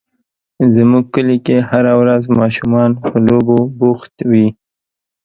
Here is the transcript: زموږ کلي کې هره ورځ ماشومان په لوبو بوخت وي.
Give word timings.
زموږ 0.75 1.03
کلي 1.15 1.37
کې 1.45 1.57
هره 1.69 1.93
ورځ 2.01 2.23
ماشومان 2.39 2.89
په 3.01 3.09
لوبو 3.27 3.57
بوخت 3.79 4.13
وي. 4.29 4.47